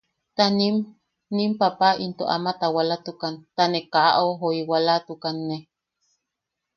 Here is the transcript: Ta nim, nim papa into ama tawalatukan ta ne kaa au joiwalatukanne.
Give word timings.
Ta 0.35 0.45
nim, 0.59 0.75
nim 1.35 1.51
papa 1.61 1.89
into 2.05 2.23
ama 2.35 2.51
tawalatukan 2.61 3.33
ta 3.55 3.63
ne 3.71 3.79
kaa 3.93 4.11
au 4.19 4.29
joiwalatukanne. 4.41 5.57